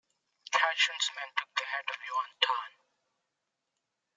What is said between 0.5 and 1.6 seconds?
Cao Chun's men took